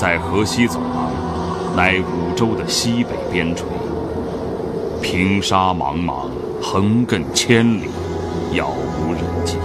[0.00, 3.64] 在河西走廊，乃五州的西北边陲。
[5.02, 6.30] 平沙茫茫，
[6.62, 7.90] 横亘千里，
[8.50, 9.58] 杳无人迹。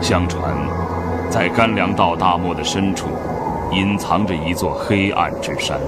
[0.00, 0.54] 相传，
[1.28, 3.08] 在甘凉道大漠的深处，
[3.72, 5.80] 隐藏着一座黑暗之山。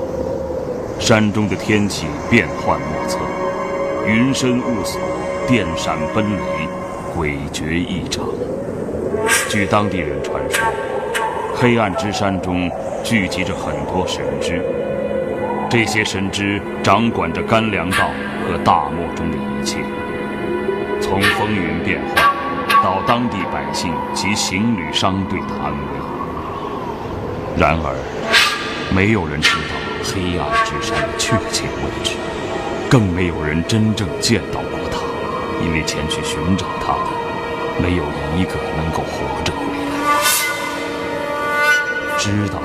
[0.99, 3.21] 山中的天气变幻莫测，
[4.09, 5.01] 云深雾锁，
[5.47, 6.69] 电闪奔雷，
[7.17, 8.25] 诡谲异常。
[9.49, 10.67] 据当地人传说，
[11.55, 12.69] 黑暗之山中
[13.09, 14.61] 聚集着很多神祗，
[15.71, 18.11] 这些神祗掌管着干粮道
[18.47, 19.79] 和大漠中的一切，
[21.01, 22.37] 从风云变幻
[22.85, 25.79] 到当地百姓及行旅商队的安危。
[27.57, 27.97] 然而，
[28.95, 32.13] 没有人知道黑暗之山的确切位置，
[32.91, 34.99] 更没有人真正见到过它，
[35.65, 37.09] 因为前去寻找它的。
[37.81, 38.03] 没有
[38.37, 39.97] 一个能够活着回来。
[42.19, 42.61] 知道，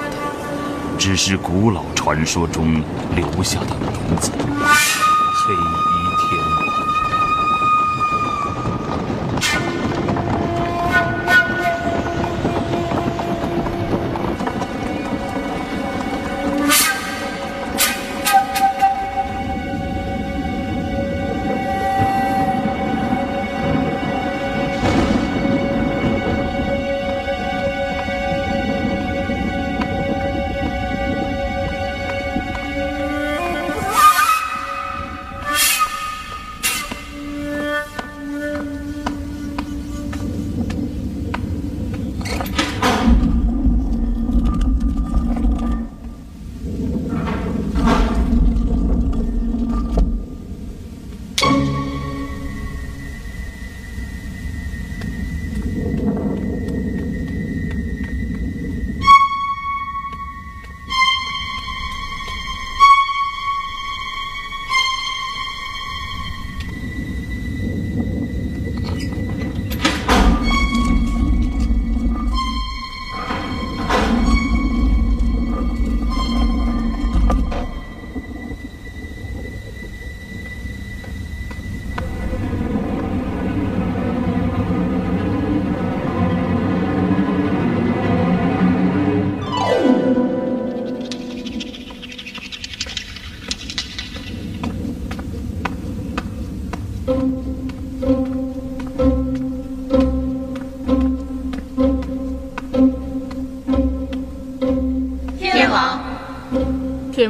[1.05, 2.81] 只是古老传说中
[3.13, 5.92] 留下的种子——黑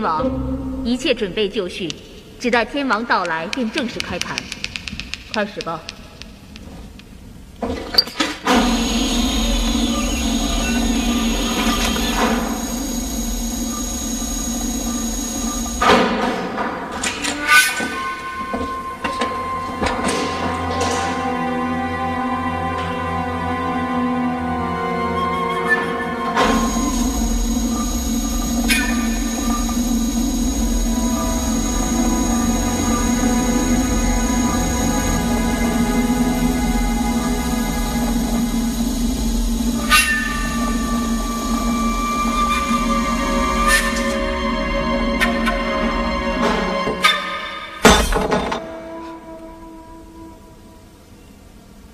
[0.04, 0.30] 王，
[0.84, 1.90] 一切准备就绪，
[2.40, 4.38] 只待天王到来便正式开盘。
[5.34, 5.82] 开始吧。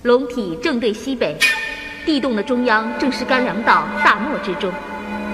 [0.10, 1.38] 龙体正对西北，
[2.04, 4.74] 地洞的中央正是干粮道大漠之中。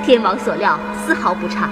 [0.03, 1.69] 天王所料丝毫不差。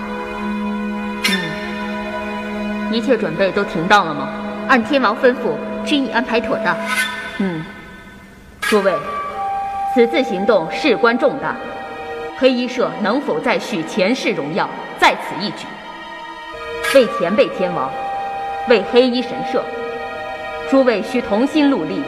[1.30, 4.30] 嗯，一切准备都停当了吗？
[4.70, 6.78] 按天王吩咐，均已安排妥当。
[7.40, 7.66] 嗯，
[8.62, 8.94] 诸位，
[9.94, 11.58] 此次行动事关重大，
[12.38, 15.66] 黑衣社能否再续前世荣耀，在此一举。
[16.96, 17.92] 为前辈天王，
[18.70, 19.62] 为黑衣神社，
[20.72, 22.02] 诸位需同心戮力，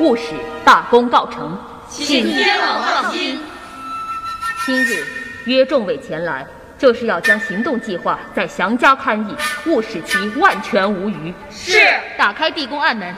[0.00, 0.34] 务使
[0.64, 1.58] 大功告成。
[1.88, 3.38] 请天王放心。
[4.64, 5.04] 今日
[5.44, 6.46] 约众位前来，
[6.78, 9.36] 就是要将行动计划在详加勘议，
[9.66, 11.34] 务使其万全无虞。
[11.50, 11.78] 是。
[12.16, 13.14] 打开地宫暗门。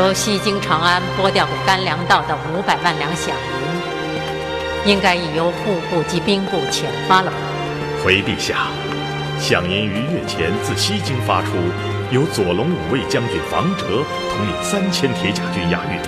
[0.00, 3.28] 由西京长安拨调给甘粮道的五百万两饷
[4.86, 7.36] 银，应该已由户部及兵部遣发了吧？
[8.02, 8.68] 回陛下，
[9.38, 11.48] 饷银于月前自西京发出，
[12.10, 16.00] 由左龙武卫将军房哲统领三千铁甲军押运，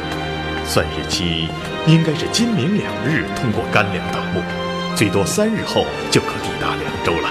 [0.67, 1.51] 算日期
[1.87, 4.43] 应该是今明两日通过甘良大漠，
[4.97, 7.29] 最多三日后就可抵达凉州了。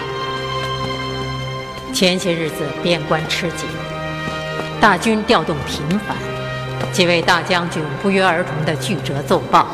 [1.92, 3.68] 前些日子边关吃紧，
[4.80, 6.16] 大军调动频繁。
[6.92, 9.68] 几位大将军不约而同地具折奏报，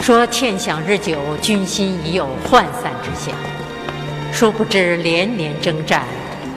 [0.00, 3.34] 说欠饷日久，军心已有涣散之象。
[4.32, 6.02] 殊不知连年征战，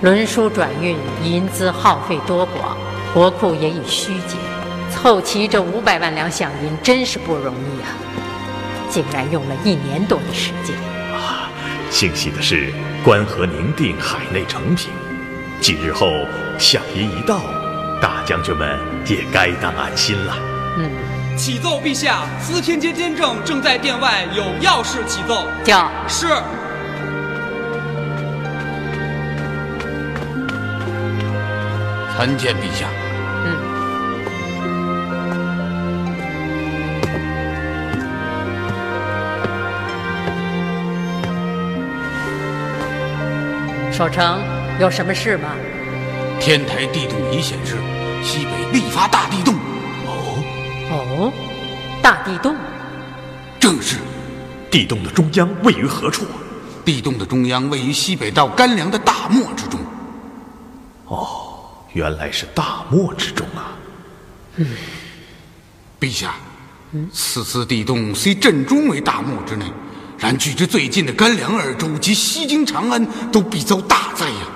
[0.02, 2.78] 轮输转运，银资耗费多广，
[3.14, 4.38] 国库也已虚减，
[4.92, 7.94] 凑齐这五百万两饷银真是不容易啊！
[8.90, 10.76] 竟然用了一年多的时间。
[11.14, 11.52] 啊，
[11.92, 12.74] 幸喜的是，
[13.04, 14.90] 关河宁定，海内成平。
[15.62, 16.08] 几日后，
[16.58, 17.42] 饷银一到。
[18.02, 20.36] 大将军们也该当安心了。
[20.78, 20.92] 嗯，
[21.36, 25.46] 启奏陛下，司天监监正正在殿外有要事启奏。
[25.64, 26.28] 叫是。
[32.16, 32.88] 参见陛下。
[33.46, 33.58] 嗯。
[43.92, 44.42] 守城
[44.80, 45.50] 有什么事吗？
[46.40, 47.76] 天台地洞仪显示，
[48.24, 49.56] 西北立发大地洞。
[50.06, 50.44] 哦，
[50.92, 51.34] 哦，
[52.02, 52.56] 大地洞，
[53.60, 53.98] 正是。
[54.70, 56.26] 地洞的中央位于何处？
[56.86, 59.80] 地洞的中央位于西北道干粮的大漠之中。
[61.06, 61.60] 哦，
[61.94, 63.76] 原来是大漠之中啊。
[64.56, 64.68] 嗯，
[66.00, 66.36] 陛下，
[67.12, 69.66] 此次地洞虽震中为大漠之内，
[70.18, 74.48] 然距之最近的甘凉二州及西京长安，都必遭大灾呀。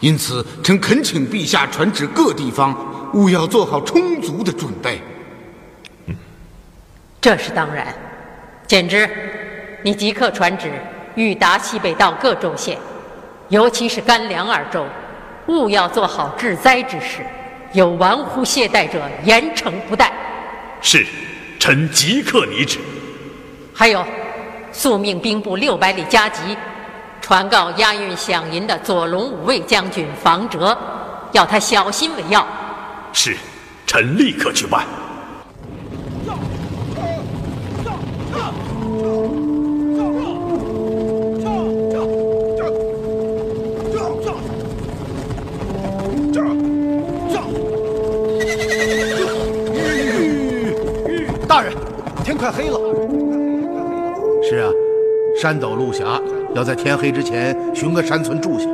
[0.00, 5.00] 因此，臣恳请陛下传旨各地方，务要做好充足的准备。
[6.06, 6.14] 嗯，
[7.20, 7.92] 这是当然。
[8.66, 9.08] 简之，
[9.82, 10.70] 你即刻传旨，
[11.16, 12.78] 欲达西北道各州县，
[13.48, 14.86] 尤其是甘凉二州，
[15.48, 17.26] 务要做好治灾之事。
[17.72, 20.12] 有玩忽懈怠者，严惩不贷。
[20.80, 21.04] 是，
[21.58, 22.78] 臣即刻拟旨。
[23.74, 24.06] 还有，
[24.70, 26.56] 速命兵部六百里加急。
[27.28, 30.74] 传告押运饷银的左龙五卫将军房哲，
[31.32, 32.42] 要他小心为要。
[33.12, 33.36] 是，
[33.86, 34.86] 臣立刻去办。
[51.46, 51.74] 大人，
[52.24, 52.80] 天快黑了。
[54.42, 54.70] 是啊，
[55.38, 56.18] 山陡路狭，
[56.54, 58.68] 要在天黑之前寻个山村住下。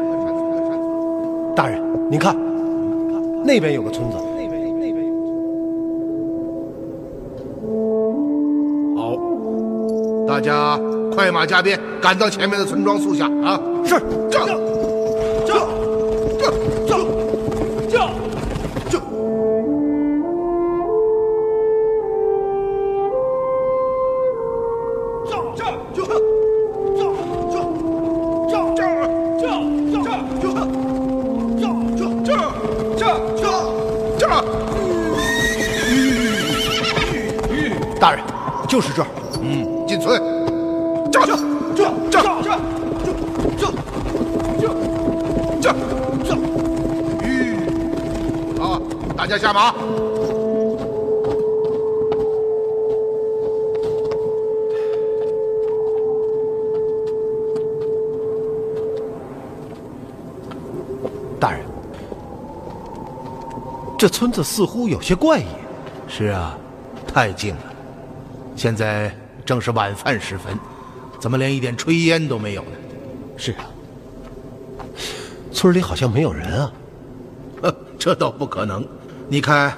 [1.57, 2.37] 大人，您看，
[3.45, 4.17] 那边有个村子。
[8.97, 9.17] 好，
[10.27, 10.79] 大家
[11.15, 13.61] 快马加鞭，赶到前面的村庄宿下啊！
[13.85, 13.95] 是，
[14.31, 14.59] 这，这，
[64.05, 65.47] 这村子似乎有些怪异。
[66.07, 66.59] 是啊，
[67.07, 67.63] 太静了。
[68.55, 69.11] 现在
[69.47, 70.59] 正是晚饭时分，
[71.19, 72.71] 怎么连一点炊烟都没有呢？
[73.39, 73.65] 是啊，
[75.55, 76.73] 村里好像没有人啊。
[77.65, 78.87] 呵，这倒不可能。
[79.27, 79.75] 你看，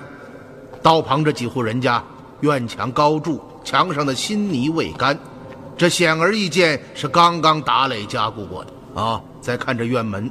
[0.83, 2.03] 道旁这几户人家，
[2.41, 5.17] 院墙高筑，墙上的新泥未干，
[5.77, 9.23] 这显而易见是刚刚打垒加固过的啊。
[9.41, 10.29] 再看这院门，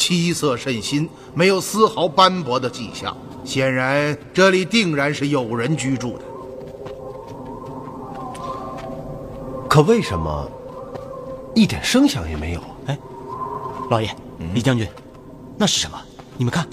[0.00, 3.14] 漆色甚新，没有丝毫斑驳的迹象，
[3.44, 6.24] 显然这里定然是有人居住的。
[9.68, 10.50] 可为什么
[11.54, 12.60] 一点声响也没有？
[12.86, 12.98] 哎，
[13.90, 14.10] 老爷，
[14.54, 14.88] 李将军，
[15.58, 16.00] 那是什么？
[16.38, 16.66] 你们看，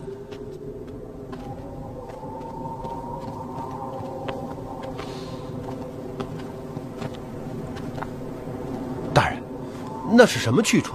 [9.13, 9.43] 大人，
[10.13, 10.93] 那是什么去处？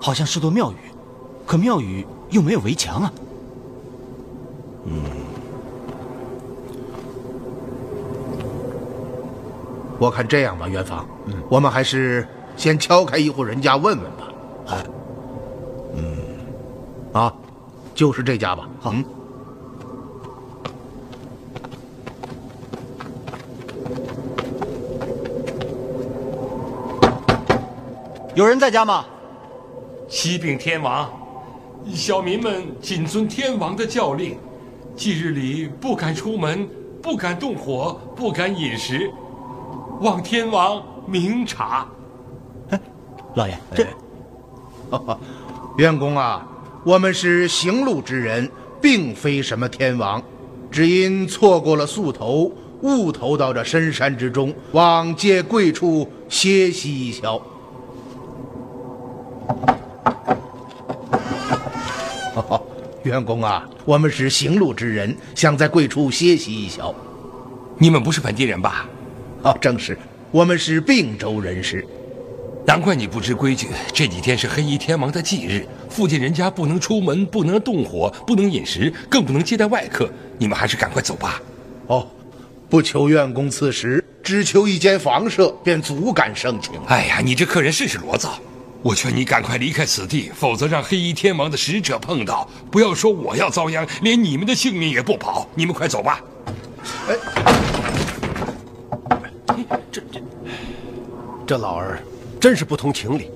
[0.00, 0.76] 好像是座庙宇，
[1.48, 3.10] 可庙宇又没有围墙啊。
[4.84, 5.02] 嗯，
[9.98, 14.28] 我看这样吧，元芳，嗯，我们还是先敲开一户人家问问吧。
[14.66, 14.76] 好，
[15.94, 16.18] 嗯，
[17.14, 17.32] 啊，
[17.94, 18.68] 就是这家吧。
[18.78, 18.92] 好。
[18.92, 19.02] 嗯
[28.34, 29.04] 有人在家吗？
[30.08, 31.10] 启禀天王，
[31.94, 34.36] 小民们谨遵天王的教令，
[34.94, 36.68] 忌日里不敢出门，
[37.02, 39.10] 不敢动火，不敢饮食，
[40.00, 41.86] 望天王明察。
[42.70, 42.80] 哎，
[43.34, 43.86] 老爷，这，
[45.76, 46.46] 员工啊，
[46.84, 50.22] 我们是行路之人，并非什么天王，
[50.70, 57.40] 只因错过了宿头，误投到这深山之中，望借贵处歇息一宵。
[63.04, 66.94] 员工啊，我们是行路之人，想在贵处歇息一宵。
[67.78, 68.88] 你们不是本地人吧？
[69.42, 69.96] 哦，正是，
[70.30, 71.86] 我们是并州人士。
[72.66, 73.68] 难怪你不知规矩。
[73.94, 80.10] 这几天是黑衣天王的忌日，附近人家不能出门，不能动火，不能饮食，更不能接待外客。
[80.36, 81.40] 你们还是赶快走吧。
[81.86, 82.06] 哦，
[82.68, 86.74] 不求院公赐食，只求一间房舍，便足感盛情。
[86.88, 88.38] 哎呀，你这客人甚是罗造。
[88.80, 95.48] 我劝你赶快离开此地，否则让黑衣天王的使者碰到，不要说我要遭殃，连你们的性命也不保。
[95.54, 96.20] 你们快走吧。
[97.08, 97.16] 哎，
[99.90, 100.20] 这这
[101.44, 102.00] 这老儿
[102.40, 103.30] 真是不通情理，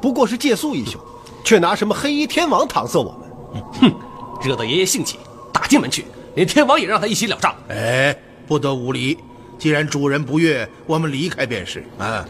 [0.00, 0.98] 不过是借宿一宿，
[1.44, 3.14] 却拿什么黑衣天王搪塞我
[3.52, 3.62] 们。
[3.82, 3.94] 哼，
[4.42, 5.18] 惹得爷爷兴起，
[5.52, 7.54] 打进门去，连天王也让他一起了账。
[7.68, 9.18] 哎，不得无礼！
[9.58, 11.84] 既然主人不悦，我们离开便是。
[11.98, 12.26] 啊，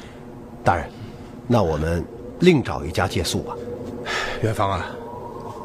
[0.65, 0.91] 大人，
[1.47, 2.05] 那我们。
[2.41, 3.55] 另找一家借宿吧，
[4.43, 4.87] 元芳啊，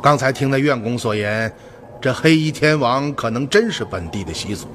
[0.01, 1.51] 刚才听那院公所言，
[2.01, 4.67] 这黑衣天王可能真是本地的习俗。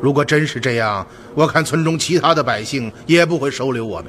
[0.00, 4.06] 如果真是这样，我看村中其他的百姓也不会收留我们。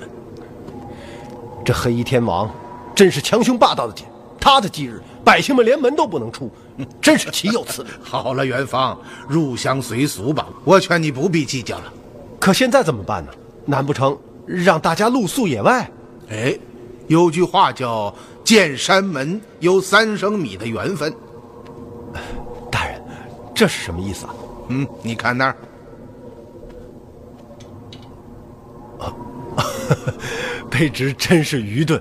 [1.63, 2.50] 这黑衣天王
[2.93, 4.05] 真是强凶霸道的紧，
[4.39, 6.51] 他的忌日，百姓们连门都不能出，
[7.01, 7.89] 真是岂有此理！
[8.01, 11.93] 好了，元芳，入乡随俗吧，我劝你不必计较了。
[12.39, 13.31] 可现在怎么办呢？
[13.65, 15.89] 难不成让大家露宿野外？
[16.29, 16.57] 哎。
[17.10, 18.13] 有句话叫
[18.46, 21.13] “见山门有三升米的缘分”。
[22.72, 23.01] 大人，
[23.54, 24.34] 这是什么意思啊？
[24.70, 25.56] 嗯，你看那儿。
[30.70, 32.00] 卑职真是愚钝，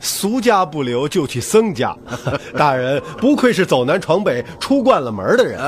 [0.00, 1.94] 俗家不留就去僧家。
[2.56, 5.60] 大人不愧是走南闯北、出惯了门的人。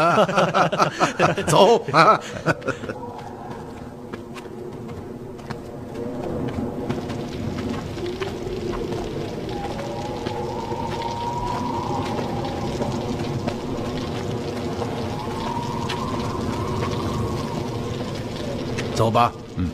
[1.47, 2.19] 走啊！
[18.97, 19.31] 走吧。
[19.57, 19.71] 嗯。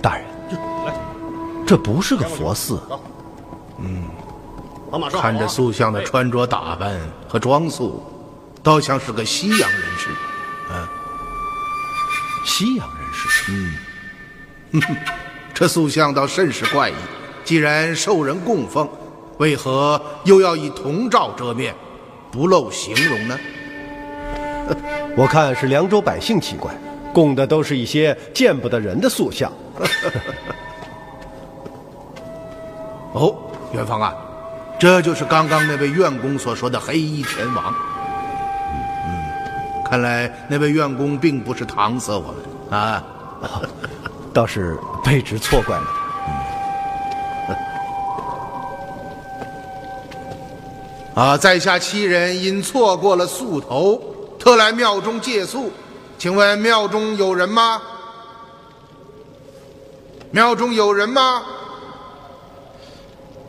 [0.00, 0.24] 大人，
[1.66, 2.80] 这不是个佛寺。
[4.98, 6.98] 嗯，看着塑像的穿着打扮
[7.28, 8.02] 和装束，
[8.62, 10.10] 倒像是个西洋人士。
[10.72, 10.88] 啊，
[12.44, 13.52] 西洋人士。
[14.72, 14.96] 嗯， 哼
[15.54, 16.94] 这塑像倒甚是怪异。
[17.44, 18.88] 既然受人供奉，
[19.38, 21.74] 为何又要以铜罩遮面，
[22.32, 23.38] 不露形容呢？
[25.16, 26.74] 我看是凉州百姓奇怪，
[27.12, 29.52] 供的都是一些见不得人的塑像。
[33.12, 33.36] 哦，
[33.72, 34.12] 元芳啊，
[34.78, 37.74] 这就是刚刚那位院公所说的黑衣天王。
[39.06, 43.02] 嗯，看来那位院公并不是搪塞我们啊，
[44.34, 45.84] 倒是卑职错怪了
[51.14, 51.22] 他。
[51.22, 53.98] 啊，在下七人因错过了宿头，
[54.38, 55.72] 特来庙中借宿，
[56.18, 57.80] 请问庙中有人吗？
[60.30, 61.42] 庙中有人吗？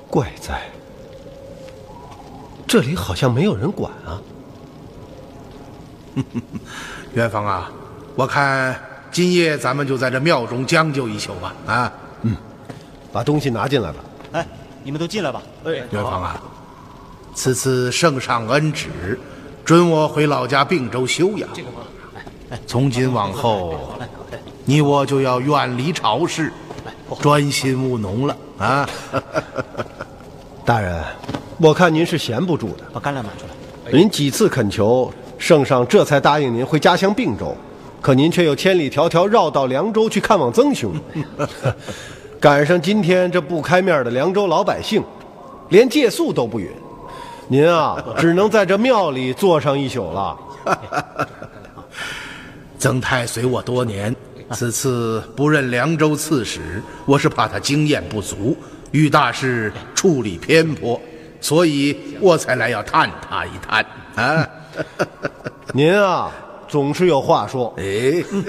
[0.10, 0.62] 怪在，
[2.68, 4.22] 这里好像没有人管啊。
[7.14, 7.72] 元芳啊，
[8.16, 8.76] 我看
[9.12, 11.54] 今夜咱们就在这庙中将就一宿吧。
[11.66, 12.36] 啊，嗯，
[13.12, 13.98] 把东西拿进来吧。
[14.34, 14.46] 哎，
[14.84, 15.42] 你们都进来吧。
[15.64, 16.42] 哎，元芳啊，
[17.34, 19.18] 此次圣上恩旨，
[19.64, 21.50] 准我回老家并州休养。
[22.66, 24.00] 从今往后，
[24.66, 26.52] 你我就要远离朝事，
[27.22, 28.90] 专心务农了啊！
[30.66, 31.04] 大人，
[31.60, 33.92] 我看您是闲不住的，把干粮拿出来。
[33.92, 37.56] 您几次恳求，圣上这才答应您回家乡并州，
[38.00, 40.94] 可您却又千里迢迢绕到凉州去看望曾兄。
[42.40, 45.04] 赶上今天这不开面的凉州老百姓，
[45.70, 46.70] 连借宿都不允，
[47.48, 50.38] 您啊，只能在这庙里坐上一宿了。
[52.78, 54.16] 曾太随我多年，
[54.52, 58.56] 此次不任凉州刺史，我是怕他经验不足，
[58.92, 61.02] 遇大事处理偏颇，
[61.42, 64.48] 所以我才来要探他一探啊。
[65.74, 66.32] 您啊，
[66.68, 67.74] 总是有话说。
[67.78, 67.84] 哎，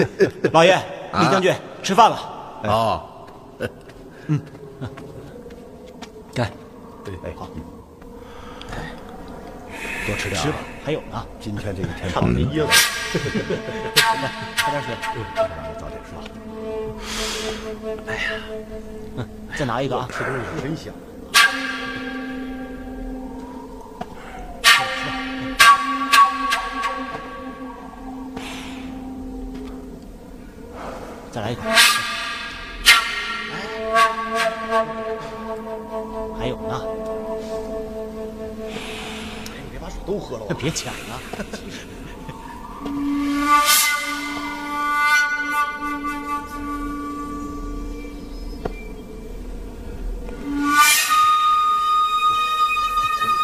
[0.53, 0.79] 老爷，
[1.15, 2.17] 李将军，吃饭了。
[2.65, 3.03] 哦，
[4.27, 4.41] 嗯，
[6.35, 6.51] 干。
[7.05, 7.49] 对，哎，好，
[10.07, 11.25] 多吃点，吃吧，还有呢。
[11.41, 12.69] 今天这一天差不多没噎了。
[14.23, 14.95] 来，喝点水。
[15.81, 16.11] 早点睡。
[18.07, 18.19] 哎呀，
[19.17, 20.93] 嗯，再拿一个啊，吃东西真香。
[31.33, 31.63] 再来一口。
[36.39, 36.83] 还有呢。
[39.55, 40.45] 你别把水都喝了。
[40.59, 41.21] 别抢啊！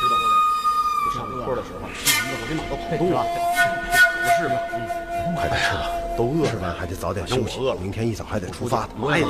[0.00, 0.22] 知道后
[1.14, 1.88] 上坡的时候，我
[2.48, 3.16] 这马都跑动了。
[4.22, 4.54] 不是吗？
[4.72, 4.76] 嗯，
[5.34, 5.78] 快点吃吧，
[6.16, 7.60] 都饿着呢，还得早点休息。
[7.80, 8.88] 明天一早还得出发。
[8.98, 9.28] 我也饿。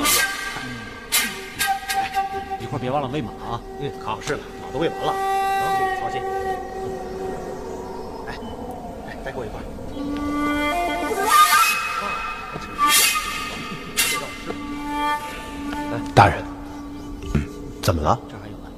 [2.60, 3.60] 一会儿别忘了喂马啊！
[3.80, 5.12] 嗯，好，是了，马都喂完了。
[5.76, 6.22] 行，操心。
[8.26, 8.34] 哎，
[9.06, 9.60] 哎，再给我一块。
[16.14, 16.42] 大人，
[17.82, 18.18] 怎么了？
[18.28, 18.68] 这还有呢。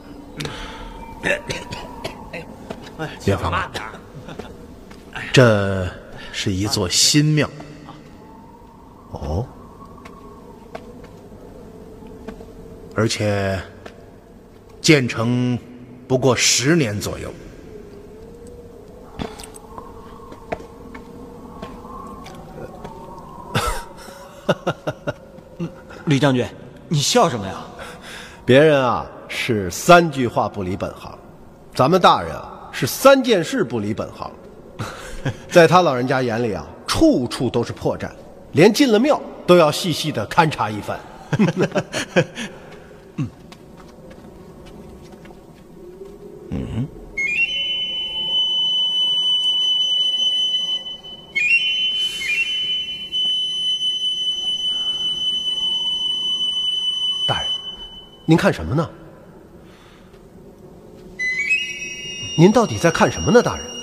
[3.25, 3.71] 元芳啊，
[5.33, 5.89] 这
[6.33, 7.49] 是一座新庙。
[13.07, 13.57] 而且
[14.81, 15.57] 建成
[16.09, 17.33] 不过十年左右。
[26.07, 26.45] 李将军
[26.89, 27.65] 你笑什么呀？
[28.45, 31.17] 别人啊是三句话不离本行。
[31.77, 34.29] 咱们大人啊是三件事不离本行。
[35.49, 38.11] 在他老人家眼里啊处处都是破绽
[38.51, 40.99] 连进了庙都要细细的勘察一番。
[46.51, 46.87] 嗯。
[57.27, 57.49] 大人，
[58.25, 58.91] 您看什么呢？
[62.39, 63.76] 您到底在看什么呢，大人？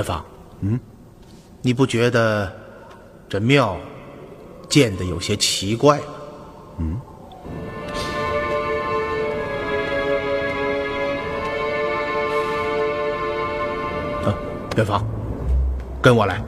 [0.00, 0.24] 元芳，
[0.60, 0.80] 嗯，
[1.60, 2.50] 你不觉得
[3.28, 3.76] 这庙
[4.66, 6.04] 建的有些奇怪吗？
[6.78, 7.00] 嗯。
[14.76, 15.04] 元芳，
[16.00, 16.42] 跟我来。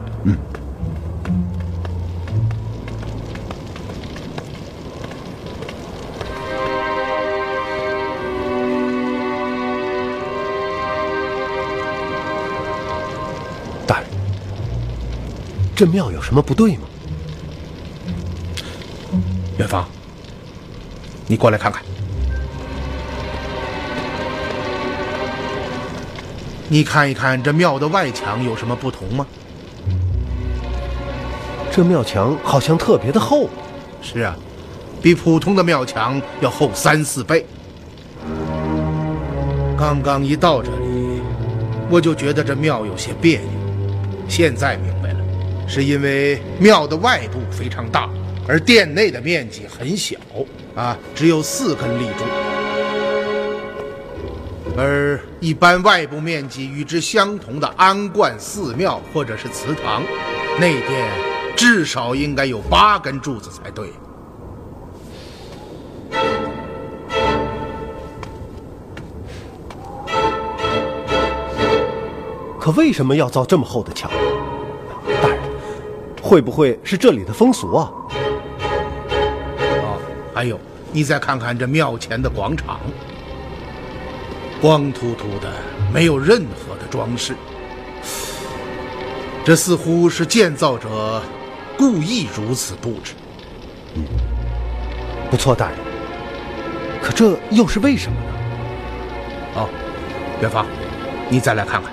[15.83, 16.83] 这庙有什么不对吗？
[19.59, 19.85] 元芳，
[21.27, 21.83] 你过来看看。
[26.69, 29.27] 你看一看这庙的外墙有什么不同吗？
[31.73, 33.51] 这庙墙好像特别的厚。
[34.01, 34.37] 是啊，
[35.03, 37.45] 比普通的庙墙要厚三四倍。
[39.77, 41.21] 刚刚一到这里，
[41.91, 43.49] 我就觉得这庙有些别扭。
[44.29, 44.92] 现在明白了，
[45.75, 48.07] 是因为庙的外部非常大，
[48.47, 50.19] 而殿内的面积很小
[50.75, 52.25] 啊，只有四根立柱。
[54.77, 60.03] 而一般外部面积与之相同的安观寺庙或者是祠堂，
[60.61, 61.09] 内殿
[61.57, 63.89] 至少应该有八根柱子才对。
[72.61, 74.11] 可为什么要造这么厚的墙？
[76.23, 77.91] 会不会是这里的风俗啊？
[79.83, 79.99] 哦，
[80.33, 80.59] 还有，
[80.93, 82.81] 你再看看这庙前的广场。
[84.61, 85.53] 光秃秃的，
[85.93, 87.35] 没有任何的装饰。
[89.45, 91.21] 这似乎是建造者
[91.77, 93.15] 故意如此布置。
[93.97, 94.05] 嗯，
[95.29, 95.79] 不错，大人。
[97.03, 98.33] 可这又是为什么呢？
[99.57, 99.69] 哦，
[100.41, 100.65] 元芳，
[101.29, 101.92] 你再来看看。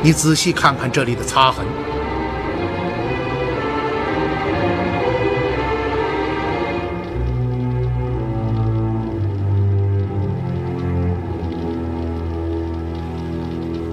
[0.00, 1.66] 你仔细看看这里的擦痕。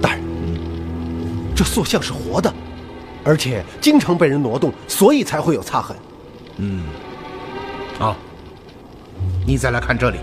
[0.00, 0.22] 大人
[1.54, 2.52] 这塑像是活的，
[3.24, 5.96] 而且经常被人挪动，所以才会有擦痕。
[6.58, 6.84] 嗯，
[7.98, 8.16] 啊，
[9.46, 10.18] 你再来看这里，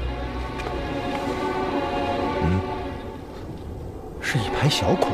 [2.42, 2.60] 嗯，
[4.22, 5.12] 是一排小孔。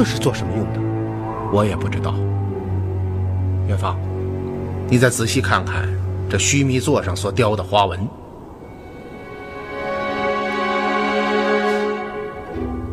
[0.00, 0.80] 这是做什么用的？
[1.52, 2.14] 我也不知道。
[3.68, 3.98] 元芳，
[4.88, 5.86] 你再仔细看看
[6.26, 8.00] 这须弥座上所雕的花纹。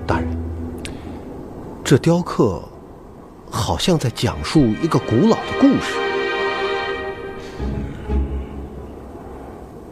[0.06, 0.28] 大人
[1.82, 2.62] 这雕刻
[3.50, 5.96] 好像在讲述一个古老的故事，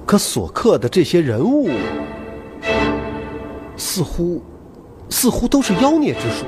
[0.06, 1.69] 可所刻的这些人物
[3.78, 4.43] 似乎
[5.10, 6.45] 似乎都是妖孽之术，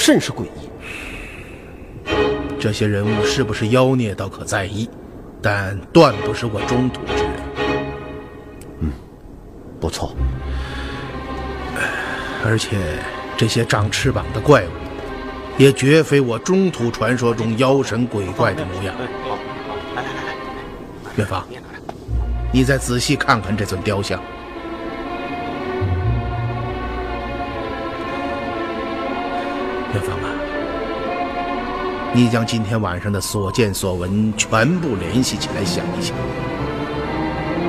[0.00, 2.10] 甚是诡异。
[2.58, 4.88] 这些人物是不是妖孽倒可在意，
[5.42, 7.32] 但断不是我中土之人。
[8.80, 8.90] 嗯，
[9.78, 10.16] 不错，
[12.44, 12.78] 而且。
[13.36, 14.70] 这些长翅膀的怪物，
[15.56, 18.94] 也绝非我中土传说中妖神鬼怪的模样。
[19.96, 21.42] 来来来来，元芳，
[22.52, 24.22] 你再仔细看看这尊雕像。
[29.92, 30.30] 元芳啊，
[32.14, 36.14] 你将今天晚上的所见所闻全部联系起来想一想，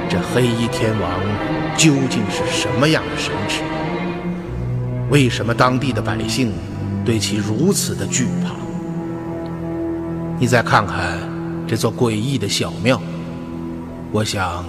[0.07, 1.19] 这黑衣天王
[1.75, 3.63] 究竟是什么样的神祇？
[5.09, 6.53] 为什么当地的百姓
[7.03, 8.51] 对其如此的惧怕？
[10.37, 11.17] 你再看看
[11.67, 13.01] 这座诡异的小庙，
[14.11, 14.63] 我想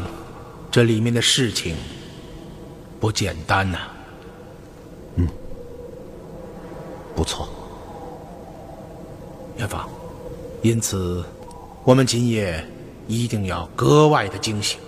[0.71, 1.77] 这里面的事情
[2.99, 3.79] 不简单呐。
[7.15, 7.49] 不错，
[9.57, 9.89] 元芳。
[10.63, 11.25] 因此，
[11.85, 12.65] 我们今夜
[13.09, 14.79] 一定要格外的警醒。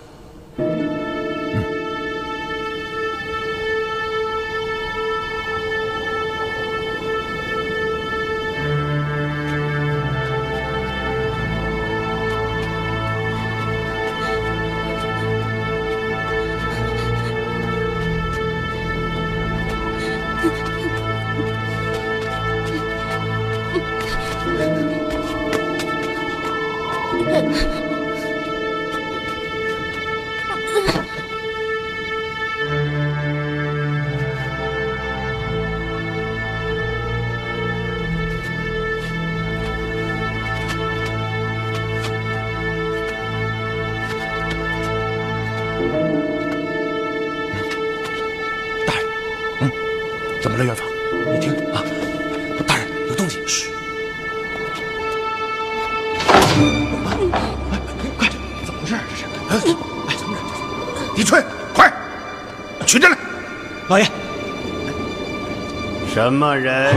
[66.25, 66.91] 什么人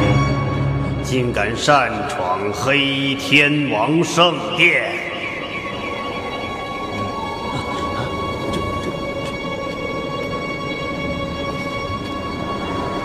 [1.04, 4.82] 竟敢擅闯黑天王圣殿？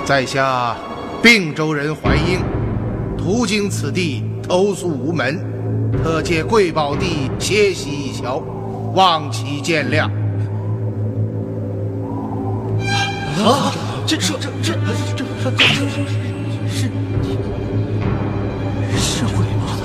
[0.05, 0.77] 在下
[1.21, 2.39] 并州人怀英，
[3.17, 5.43] 途经此地，投宿无门，
[6.01, 8.41] 特借贵宝地歇息一宵，
[8.95, 10.05] 望其见谅。
[13.45, 13.73] 啊，
[14.07, 15.49] 这这这这这这这是
[18.97, 19.75] 是鬼吗？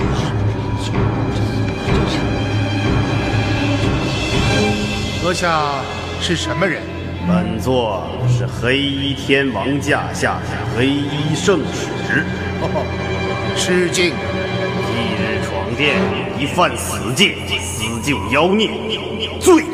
[5.21, 5.83] 阁下
[6.21, 6.81] 是什么人？
[7.27, 10.45] 本座是黑衣天王驾下的
[10.77, 11.89] 黑衣圣使。
[13.57, 14.13] 失敬。
[14.15, 14.15] 一
[15.17, 15.97] 日闯殿，
[16.39, 18.71] 一犯死戒，私救妖孽，
[19.41, 19.65] 罪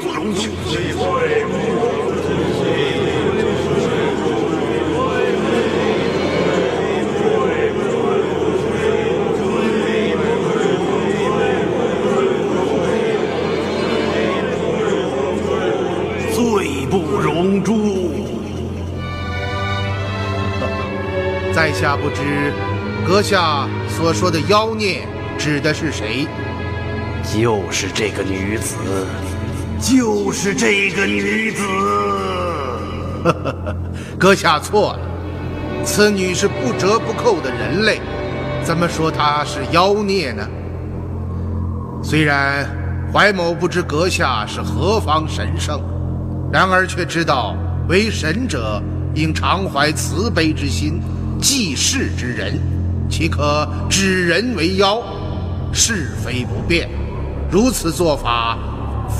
[21.84, 22.50] 下不知，
[23.06, 26.26] 阁下所说的妖孽指的是谁？
[27.22, 28.74] 就是这个女子，
[29.78, 31.62] 就是这个女子。
[34.18, 35.00] 阁下错了，
[35.84, 38.00] 此女是不折不扣的人类，
[38.62, 40.48] 怎么说她是妖孽呢？
[42.02, 42.66] 虽然
[43.12, 45.82] 怀某不知阁下是何方神圣，
[46.50, 47.54] 然而却知道
[47.90, 48.82] 为神者
[49.14, 50.98] 应常怀慈悲之心，
[51.44, 52.58] 济世之人，
[53.06, 55.02] 岂可指人为妖？
[55.74, 56.88] 是非不变，
[57.50, 58.56] 如此做法，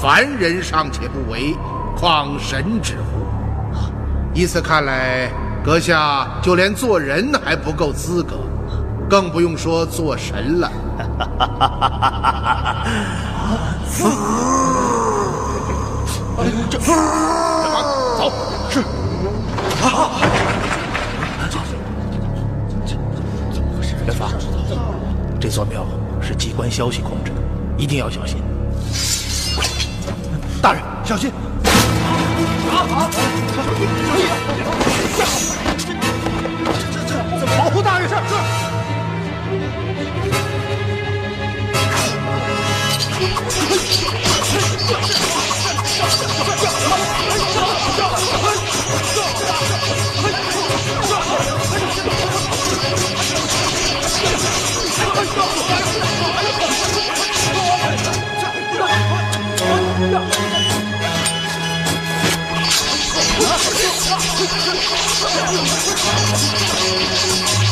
[0.01, 1.55] 凡人尚且不为，
[1.95, 3.27] 况神之乎？
[4.33, 5.31] 依此看来，
[5.63, 8.37] 阁下就连做人还不够资格，
[9.07, 10.73] 更不用说做神了。
[13.87, 14.05] 死！
[16.71, 18.33] 这走
[18.71, 18.81] 是
[19.83, 20.54] 啊。
[25.45, 25.85] 这座庙
[26.23, 27.37] 是机关消息控制的，
[27.77, 28.39] 一定要小心。
[30.63, 31.31] 大人，小心！
[32.71, 33.11] 啊！
[37.59, 38.44] 保护大人是是。
[55.37, 55.65] Let's
[67.59, 67.64] go.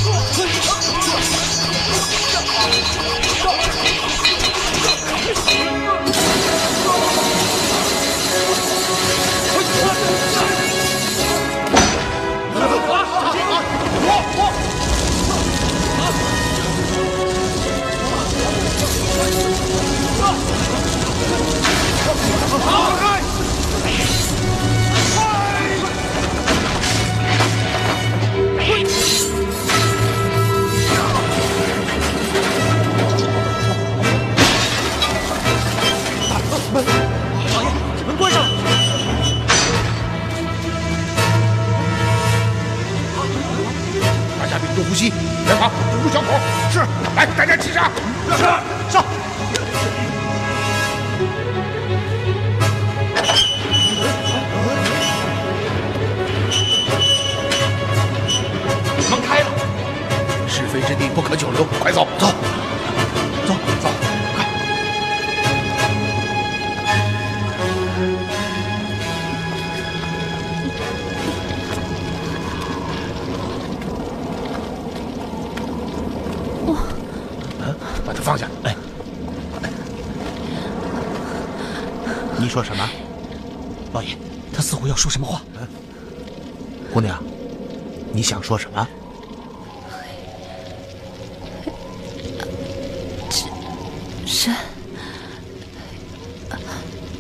[94.32, 94.56] 山，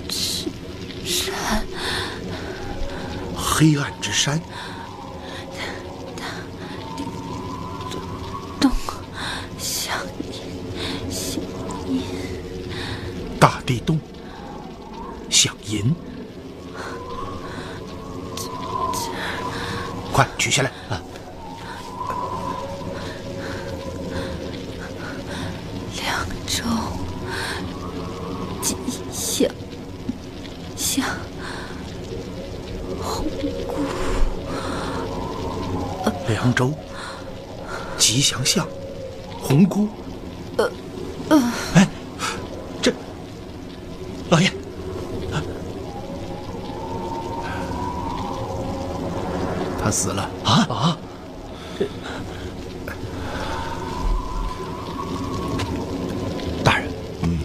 [0.08, 0.48] 是
[1.04, 1.62] 山，
[3.36, 4.40] 黑暗之山，
[8.58, 8.70] 东
[9.58, 9.94] 响
[10.32, 11.38] 应，响
[11.86, 12.02] 应，
[13.38, 14.00] 大地洞，
[15.28, 15.94] 响银，
[20.10, 21.00] 快取下来啊！
[25.94, 26.64] 凉州，
[28.60, 28.76] 吉
[29.10, 29.50] 祥
[30.76, 31.06] 巷，
[33.00, 33.24] 红
[33.66, 33.74] 姑，
[36.28, 36.72] 凉州，
[37.96, 38.66] 吉祥巷，
[39.40, 39.88] 红姑。
[40.58, 40.70] 呃
[41.30, 41.88] 呃，哎，
[42.82, 42.92] 这，
[44.28, 44.52] 老爷，
[49.82, 50.98] 他死了啊啊！
[56.62, 56.88] 大人，
[57.22, 57.38] 嗯，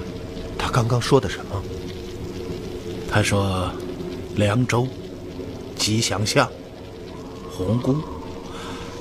[0.57, 1.61] 他刚刚说的什么？
[3.09, 3.71] 他说，
[4.57, 4.87] 凉州，
[5.75, 6.49] 吉祥巷，
[7.55, 7.97] 红姑，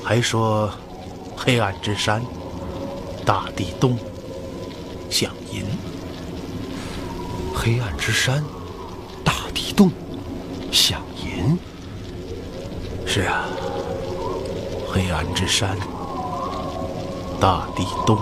[0.05, 0.71] 还说，
[1.35, 2.23] 黑暗之山，
[3.25, 3.97] 大地洞，
[5.09, 5.65] 响银。
[7.55, 8.45] 黑暗之山，
[9.25, 9.91] 大地洞，
[10.71, 11.59] 响银。
[13.07, 13.47] 是啊，
[14.87, 15.75] 黑暗之山，
[17.41, 18.19] 大地洞，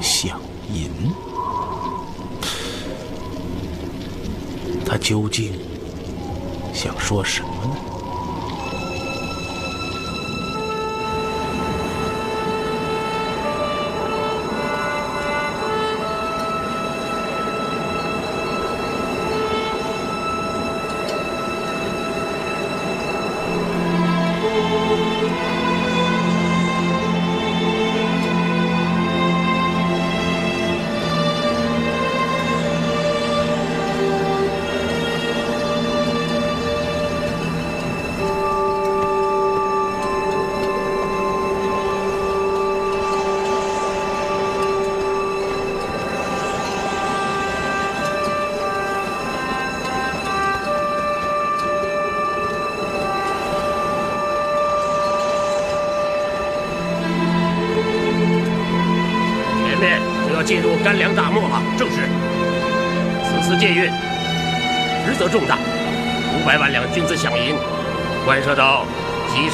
[0.00, 0.40] 响
[0.72, 0.90] 银。
[4.90, 5.52] 他究竟
[6.74, 7.89] 想说什么呢？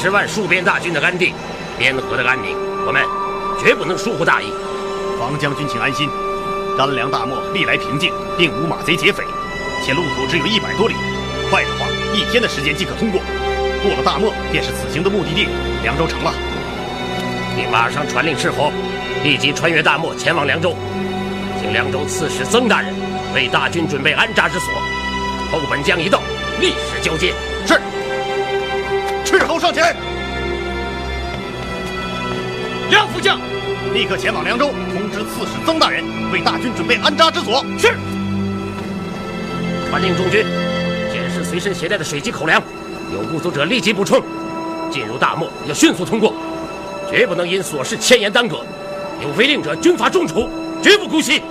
[0.07, 1.33] 十万戍边大军的安定，
[1.77, 2.55] 边河的安宁，
[2.85, 3.03] 我们
[3.61, 4.45] 绝不能疏忽大意。
[5.19, 6.09] 王将军请安心，
[6.77, 9.25] 干粮大漠历来平静，并无马贼劫匪，
[9.83, 10.95] 且路途只有一百多里，
[11.51, 11.85] 快的话
[12.15, 13.19] 一天的时间即可通过。
[13.83, 15.49] 过了大漠，便是此行的目的地
[15.83, 16.33] 凉州城了。
[17.57, 18.71] 你马上传令斥候，
[19.25, 20.73] 立即穿越大漠前往凉州，
[21.59, 22.95] 请凉州刺史曾大人
[23.35, 24.73] 为大军准备安扎之所。
[25.51, 26.21] 后本将一到，
[26.61, 27.33] 立时交接。
[29.67, 29.93] 上前。
[32.89, 33.37] 梁副将，
[33.93, 37.65] 立刻前往凉州，通知刺史曾大人为大军准备安扎之所。
[37.77, 37.89] 是。
[39.89, 40.45] 传令众军，
[41.11, 42.63] 检视随身携带的水及口粮，
[43.11, 44.23] 有不足者立即补充。
[44.89, 46.33] 进入大漠要迅速通过，
[47.11, 48.65] 绝不能因琐事牵延耽搁。
[49.21, 50.49] 有违令者，军法重处，
[50.81, 51.41] 绝不姑息。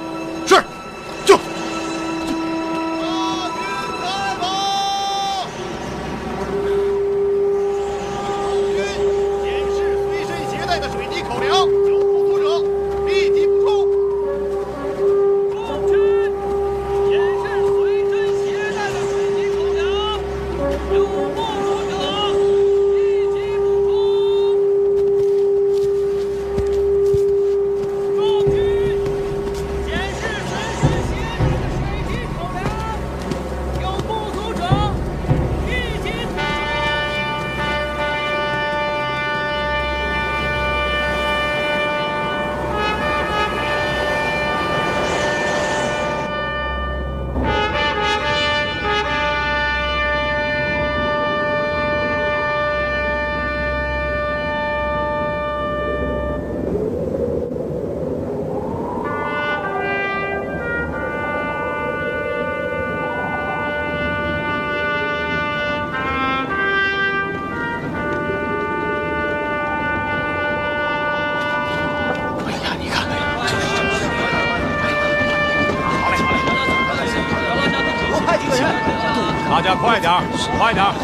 [80.07, 80.23] 点儿，
[80.57, 80.95] 快点儿！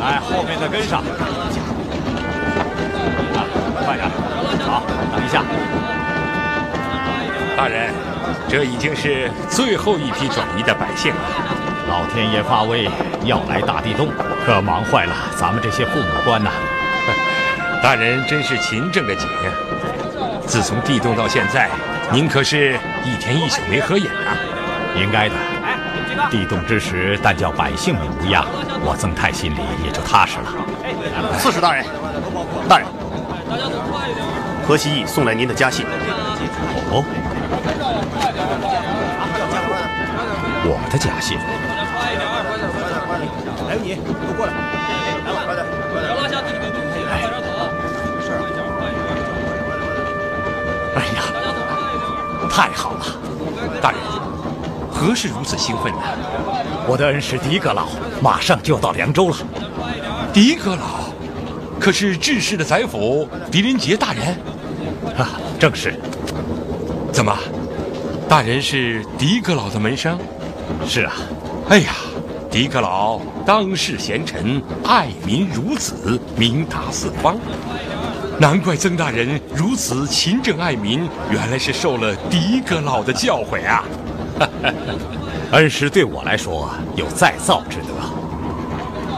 [0.00, 1.00] 来，后面的跟上。
[3.36, 3.44] 啊，
[3.84, 4.10] 快点儿！
[4.64, 4.82] 好，
[5.12, 5.44] 等一下。
[7.54, 7.92] 大人，
[8.48, 11.20] 这已经是最后一批转移的百姓了。
[11.86, 12.88] 老天爷发威，
[13.24, 14.08] 要来大地洞，
[14.46, 16.50] 可忙坏了咱们这些父母官呐。
[17.84, 19.52] 大人真是勤政的紧呀！
[20.46, 21.68] 自从地洞到现在，
[22.10, 24.32] 您可是一天一宿没合眼啊。
[24.98, 25.34] 应该的。
[26.30, 28.44] 地动之时，但叫百姓们无恙，
[28.84, 30.46] 我曾泰心里也就踏实了。
[31.38, 31.84] 刺史大人，
[32.68, 32.86] 大人，
[34.66, 35.86] 何西义送来您的家信。
[36.90, 37.04] 哦，
[40.64, 41.38] 我的家信。
[43.68, 44.52] 还有你，给我过来！
[45.26, 45.60] 来吧，快点，
[45.92, 46.06] 快点！
[46.16, 47.48] 拉下自己的东西，快点走。
[48.22, 48.28] 是。
[50.96, 51.20] 哎呀，
[52.48, 53.02] 太好了！
[53.80, 53.98] 大人，
[55.06, 56.00] 何事如此兴奋呢？
[56.88, 57.86] 我的恩师狄阁老
[58.20, 59.36] 马上就要到凉州了。
[60.32, 61.12] 狄阁老，
[61.78, 64.36] 可是治世的宰辅狄仁杰大人？
[65.16, 65.94] 啊，正是。
[67.12, 67.32] 怎么，
[68.28, 70.18] 大人是狄阁老的门生？
[70.84, 71.12] 是啊。
[71.68, 71.92] 哎呀。
[72.50, 77.36] 狄阁老当世贤臣，爱民如子，名达四方。
[78.40, 83.84] 难怪曾大人如此勤政爱民，原来是受了狄阁老的教诲啊！
[85.52, 87.94] 恩师对我来说有再造之德。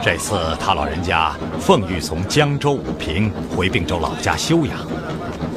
[0.01, 4.77] 这次他老人家奉谕从江州武平回并州老家休养，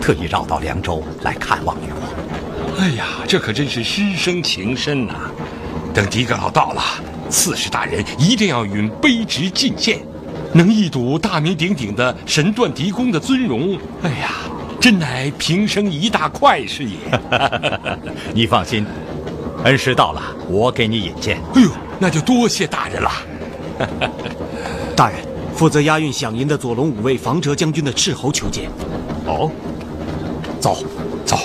[0.00, 2.80] 特意绕到凉州来看望于我。
[2.80, 5.14] 哎呀，这可真是师生情深呐！
[5.94, 6.82] 等狄阁老到了。
[7.30, 10.00] 刺史大人一定要允卑职进献，
[10.52, 13.78] 能一睹大名鼎鼎的神断狄公的尊容。
[14.02, 14.32] 哎呀，
[14.80, 16.96] 真乃平生一大快事也。
[18.34, 18.84] 你放心，
[19.64, 21.38] 恩师到了，我给你引荐。
[21.54, 23.10] 哎呦，那就多谢大人了。
[24.96, 25.18] 大人，
[25.54, 28.68] 负责押运饷银的左龙五卫房哲将军的斥候求见。
[29.24, 29.50] 哦，
[30.60, 30.78] 走，
[31.24, 31.36] 走。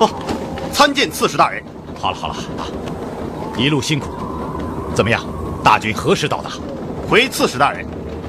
[0.00, 0.10] 哦，
[0.72, 1.62] 参见刺史大人。
[2.00, 2.36] 好了好了，
[3.56, 4.08] 一路辛苦。
[4.92, 5.24] 怎么样？
[5.62, 6.50] 大军何时到达？
[7.08, 7.86] 回刺史大人，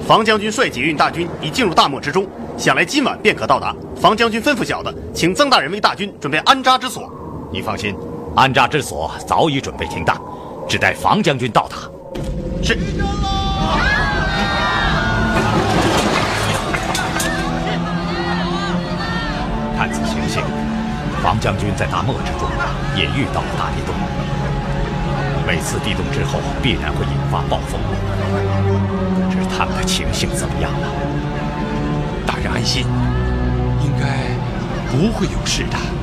[0.07, 2.27] 房将军率解运大军已进入大漠之中，
[2.63, 3.75] 想来今晚便可到达。
[3.99, 7.11] 房将军吩咐小的，请曾大人为大军准备安扎之所。
[7.51, 7.93] 你放心，
[8.37, 10.17] 安扎之所早已准备停当，
[10.65, 11.75] 只待房将军到达。
[12.63, 12.75] 是。
[19.77, 20.41] 看此情形。
[21.21, 22.47] 房将军在大漠之中
[22.95, 23.93] 也遇到了大地动，
[25.45, 27.77] 每次地动之后必然会引发暴风。
[29.15, 30.87] 不知他们的情形怎么样了？
[32.25, 32.85] 大人安心，
[33.83, 34.27] 应该
[34.91, 36.02] 不会有事的。